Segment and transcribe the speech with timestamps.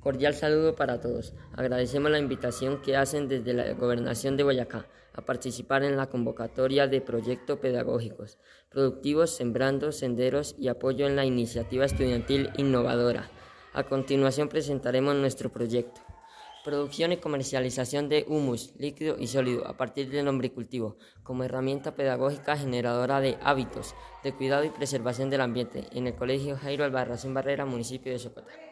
[0.00, 1.32] Cordial saludo para todos.
[1.54, 4.84] Agradecemos la invitación que hacen desde la Gobernación de Boyacá
[5.14, 8.36] a participar en la convocatoria de proyectos pedagógicos,
[8.68, 13.30] productivos, sembrando senderos y apoyo en la iniciativa estudiantil innovadora
[13.72, 16.00] a continuación presentaremos nuestro proyecto.
[16.64, 22.56] Producción y comercialización de humus líquido y sólido a partir del lombricultivo como herramienta pedagógica
[22.56, 27.66] generadora de hábitos de cuidado y preservación del ambiente en el Colegio Jairo Albarracín Barrera,
[27.66, 28.71] municipio de Socotá.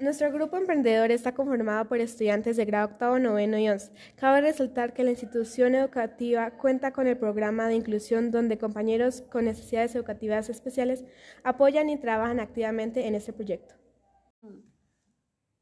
[0.00, 3.90] Nuestro grupo emprendedor está conformado por estudiantes de grado octavo, noveno y once.
[4.14, 9.46] Cabe resaltar que la institución educativa cuenta con el programa de inclusión donde compañeros con
[9.46, 11.04] necesidades educativas especiales
[11.42, 13.74] apoyan y trabajan activamente en este proyecto.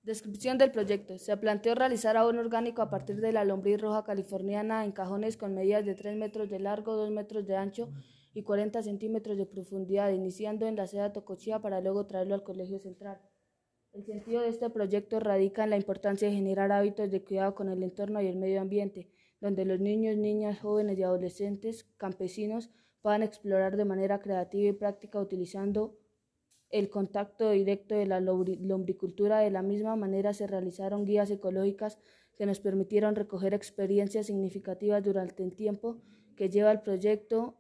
[0.03, 1.19] Descripción del proyecto.
[1.19, 5.55] Se planteó realizar abono orgánico a partir de la lombriz roja californiana en cajones con
[5.55, 7.89] medidas de 3 metros de largo, 2 metros de ancho
[8.34, 12.79] y 40 centímetros de profundidad, iniciando en la seda Tocochía para luego traerlo al colegio
[12.79, 13.19] central.
[13.97, 17.70] El sentido de este proyecto radica en la importancia de generar hábitos de cuidado con
[17.70, 19.08] el entorno y el medio ambiente,
[19.41, 22.69] donde los niños, niñas, jóvenes y adolescentes campesinos
[23.00, 25.97] puedan explorar de manera creativa y práctica utilizando
[26.69, 29.39] el contacto directo de la lombricultura.
[29.39, 31.98] De la misma manera se realizaron guías ecológicas
[32.36, 36.02] que nos permitieron recoger experiencias significativas durante el tiempo
[36.36, 37.57] que lleva el proyecto.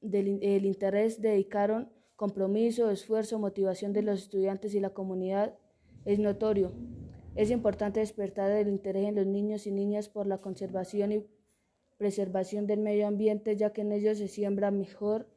[0.00, 5.58] Del, el interés dedicaron compromiso, esfuerzo, motivación de los estudiantes y la comunidad
[6.04, 6.72] es notorio.
[7.34, 11.26] Es importante despertar el interés en los niños y niñas por la conservación y
[11.96, 15.28] preservación del medio ambiente, ya que en ellos se siembra mejor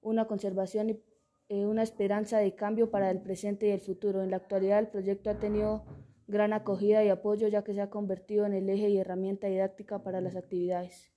[0.00, 1.02] una conservación y
[1.48, 4.22] eh, una esperanza de cambio para el presente y el futuro.
[4.22, 5.84] En la actualidad el proyecto ha tenido
[6.26, 10.02] gran acogida y apoyo, ya que se ha convertido en el eje y herramienta didáctica
[10.02, 11.13] para las actividades.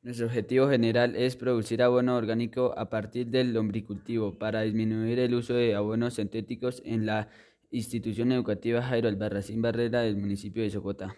[0.00, 5.54] Nuestro objetivo general es producir abono orgánico a partir del lombricultivo para disminuir el uso
[5.54, 7.28] de abonos sintéticos en la
[7.72, 11.16] institución educativa Jairo Albarracín Barrera del municipio de Socotá.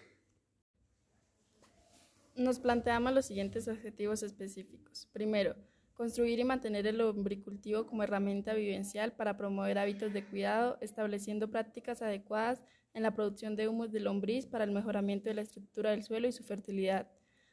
[2.35, 5.07] Nos planteamos los siguientes objetivos específicos.
[5.13, 5.55] Primero,
[5.93, 12.01] construir y mantener el lombricultivo como herramienta vivencial para promover hábitos de cuidado, estableciendo prácticas
[12.01, 12.63] adecuadas
[12.95, 16.27] en la producción de humus de lombriz para el mejoramiento de la estructura del suelo
[16.27, 17.07] y su fertilidad.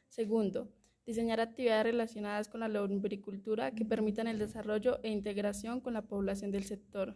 [0.07, 0.73] Segundo,
[1.09, 6.51] diseñar actividades relacionadas con la lombricultura que permitan el desarrollo e integración con la población
[6.51, 7.15] del sector.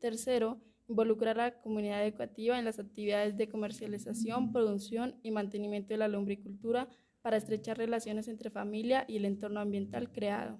[0.00, 5.98] Tercero, involucrar a la comunidad educativa en las actividades de comercialización, producción y mantenimiento de
[5.98, 6.88] la lombricultura
[7.20, 10.58] para estrechar relaciones entre familia y el entorno ambiental creado.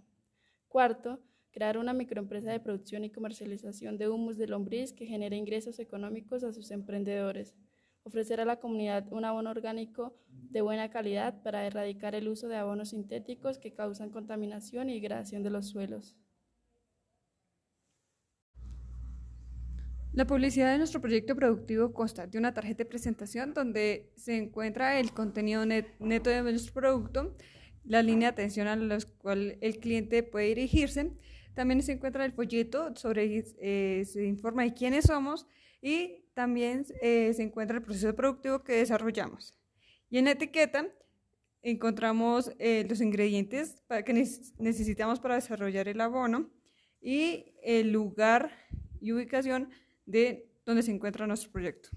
[0.68, 5.78] Cuarto, crear una microempresa de producción y comercialización de humus de lombriz que genere ingresos
[5.78, 7.54] económicos a sus emprendedores
[8.08, 10.16] ofrecer a la comunidad un abono orgánico
[10.50, 15.42] de buena calidad para erradicar el uso de abonos sintéticos que causan contaminación y degradación
[15.42, 16.16] de los suelos.
[20.12, 24.98] La publicidad de nuestro proyecto productivo consta de una tarjeta de presentación donde se encuentra
[24.98, 27.36] el contenido neto de nuestro producto,
[27.84, 31.12] la línea de atención a la cual el cliente puede dirigirse.
[31.58, 35.44] También se encuentra el folleto sobre, eh, se informa de quiénes somos
[35.82, 39.56] y también eh, se encuentra el proceso productivo que desarrollamos.
[40.08, 40.86] Y en la etiqueta
[41.62, 44.12] encontramos eh, los ingredientes que
[44.60, 46.48] necesitamos para desarrollar el abono
[47.00, 48.52] y el lugar
[49.00, 49.70] y ubicación
[50.06, 51.88] de donde se encuentra nuestro proyecto.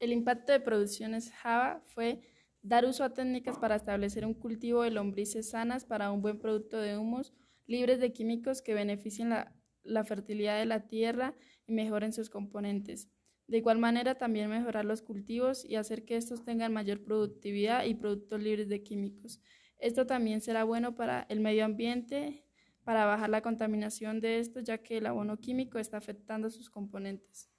[0.00, 2.20] El impacto de producciones Java fue
[2.60, 6.78] dar uso a técnicas para establecer un cultivo de lombrices sanas para un buen producto
[6.78, 7.32] de humus
[7.68, 9.32] libres de químicos que beneficien
[9.84, 11.36] la fertilidad de la tierra
[11.66, 13.08] y mejoren sus componentes.
[13.46, 17.94] De igual manera, también mejorar los cultivos y hacer que estos tengan mayor productividad y
[17.94, 19.40] productos libres de químicos.
[19.78, 22.44] Esto también será bueno para el medio ambiente,
[22.84, 27.50] para bajar la contaminación de estos, ya que el abono químico está afectando sus componentes.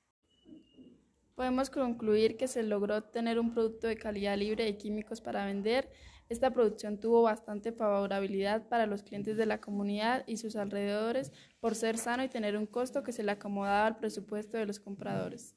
[1.33, 5.89] Podemos concluir que se logró tener un producto de calidad libre de químicos para vender
[6.29, 11.73] esta producción tuvo bastante favorabilidad para los clientes de la comunidad y sus alrededores por
[11.73, 15.55] ser sano y tener un costo que se le acomodaba al presupuesto de los compradores.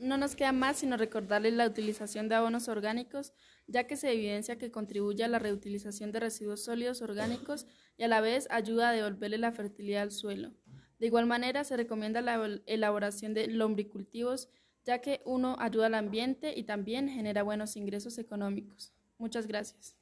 [0.00, 3.32] no nos queda más sino recordarles la utilización de abonos orgánicos,
[3.68, 8.08] ya que se evidencia que contribuye a la reutilización de residuos sólidos orgánicos y a
[8.08, 10.52] la vez ayuda a devolverle la fertilidad al suelo.
[10.98, 14.48] De igual manera, se recomienda la elaboración de lombricultivos,
[14.84, 18.92] ya que uno ayuda al ambiente y también genera buenos ingresos económicos.
[19.18, 19.96] Muchas gracias.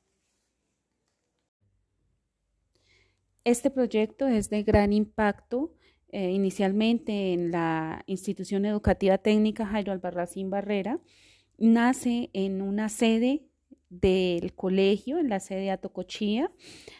[3.44, 5.75] Este proyecto es de gran impacto
[6.12, 10.99] eh, inicialmente en la institución educativa técnica Jairo Albarracín Barrera,
[11.56, 13.44] nace en una sede
[13.91, 16.50] del colegio, en la sede Atocochía.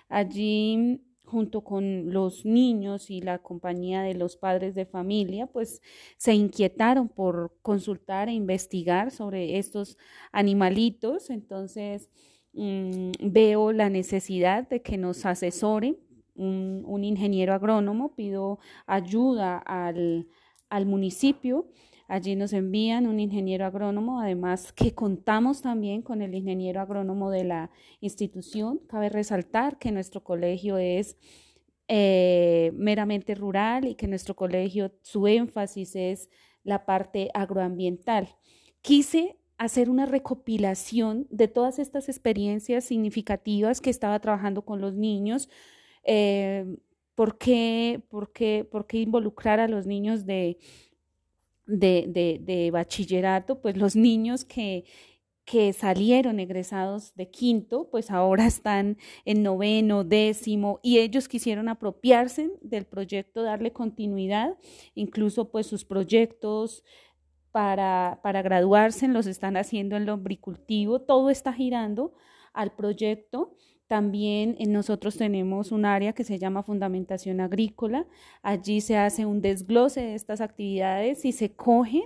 [0.09, 1.01] Allí
[1.31, 5.81] junto con los niños y la compañía de los padres de familia, pues
[6.17, 9.97] se inquietaron por consultar e investigar sobre estos
[10.33, 11.31] animalitos.
[11.31, 12.11] Entonces
[12.53, 15.97] mm, veo la necesidad de que nos asesoren
[16.35, 20.27] un, ingeniero agrónomo, pido ayuda al,
[20.69, 21.67] al municipio.
[22.11, 27.45] Allí nos envían un ingeniero agrónomo, además que contamos también con el ingeniero agrónomo de
[27.45, 27.71] la
[28.01, 28.81] institución.
[28.89, 31.17] Cabe resaltar que nuestro colegio es
[31.87, 36.31] eh, meramente rural y que nuestro colegio, su énfasis es
[36.65, 38.35] la parte agroambiental.
[38.83, 45.49] Quise hacer una recopilación de todas estas experiencias significativas que estaba trabajando con los niños,
[46.03, 46.77] eh,
[47.15, 50.59] ¿por, qué, por, qué, ¿Por qué involucrar a los niños de,
[51.67, 53.61] de, de, bachillerato?
[53.61, 54.85] Pues los niños que,
[55.45, 62.51] que salieron egresados de quinto, pues ahora están en noveno, décimo, y ellos quisieron apropiarse
[62.63, 64.59] del proyecto, darle continuidad,
[64.95, 66.85] incluso pues sus proyectos
[67.51, 72.15] para, para graduarse los están haciendo en lombricultivo, todo está girando
[72.53, 73.57] al proyecto
[73.91, 78.07] también nosotros tenemos un área que se llama fundamentación agrícola.
[78.41, 82.05] Allí se hace un desglose de estas actividades y se cogen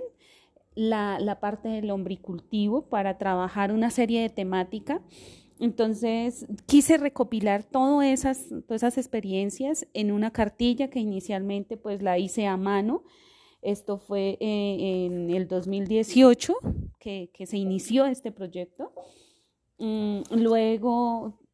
[0.73, 5.03] la, la parte del lombricultivo para trabajar una serie de temática.
[5.59, 12.17] Entonces, quise recopilar todas esas, todas esas experiencias en una cartilla que inicialmente pues la
[12.17, 13.03] hice a mano.
[13.61, 16.55] Esto fue eh, en el 2018
[16.99, 18.91] que, que, se inició este proyecto.
[19.77, 21.44] Mm, luego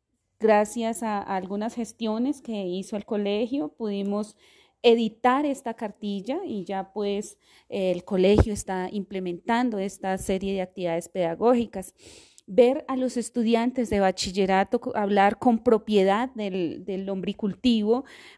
[0.42, 4.36] gracias a, algunas gestiones que hizo el colegio, pudimos
[4.84, 7.38] editar esta cartilla y ya pues
[7.70, 11.94] el colegio está implementando esta serie de actividades pedagógicas.
[12.48, 17.08] Ver a los estudiantes de bachillerato hablar con propiedad del, del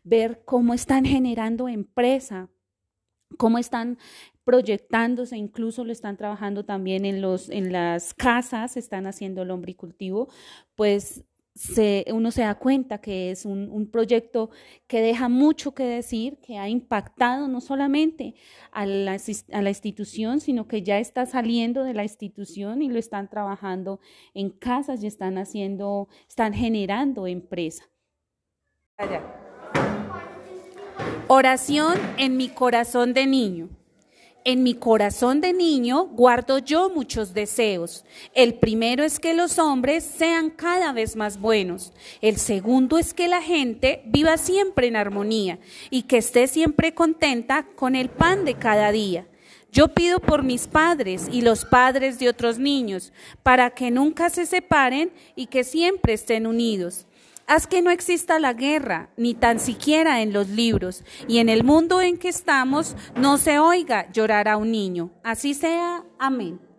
[0.04, 2.50] ver cómo están generando empresa,
[3.38, 3.98] cómo están
[4.44, 10.28] proyectándose, incluso lo están trabajando también en, los, en las casas, están haciendo lombricultivo,
[10.76, 11.24] pues
[12.12, 14.50] uno se da cuenta que es un, proyecto
[14.88, 18.34] que deja mucho que decir, que ha impactado no solamente
[18.72, 19.18] a la,
[19.52, 24.00] a la, institución, sino que ya está saliendo de la institución y lo están trabajando
[24.34, 27.86] en casas y están haciendo, están generando empresa.
[31.28, 33.70] Oración en mi corazón de niño.
[34.46, 38.04] En mi corazón de niño guardo yo muchos deseos.
[38.34, 41.94] El primero es que los hombres sean cada vez más buenos.
[42.20, 45.60] El segundo es que la gente viva siempre en armonía
[45.90, 49.26] y que esté siempre contenta con el pan de cada día.
[49.72, 54.46] Yo pido por mis padres y los padres de otros niños, para que nunca se
[54.46, 57.08] separen y que siempre estén unidos.
[57.46, 61.64] Haz que no exista la guerra, ni tan siquiera en los libros, y en el
[61.64, 65.12] mundo en que estamos no se oiga llorar a un niño.
[65.24, 66.04] Así sea.
[66.18, 66.73] Amén.